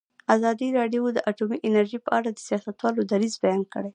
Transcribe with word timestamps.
ازادي 0.35 0.67
راډیو 0.79 1.01
د 1.13 1.17
اټومي 1.29 1.57
انرژي 1.67 1.99
په 2.05 2.09
اړه 2.17 2.29
د 2.31 2.37
سیاستوالو 2.47 3.01
دریځ 3.11 3.33
بیان 3.43 3.61
کړی. 3.73 3.89